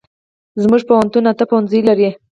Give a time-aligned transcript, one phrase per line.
[0.63, 2.09] زمونږ پوهنتون اته پوهنځي لري